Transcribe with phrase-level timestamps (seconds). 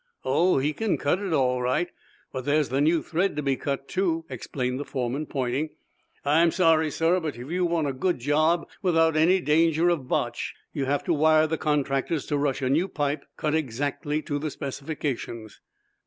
[0.25, 1.91] "Oh, he can cut it all right,
[2.33, 5.69] but there's the new thread to be cut, too," explained the foreman, pointing.
[6.25, 10.55] "I'm sorry, sir, but if you want a good job, without any danger of botch,
[10.73, 14.49] you'll have to wire the contractors to rush a new pipe, cut exactly to the
[14.49, 15.61] specifications."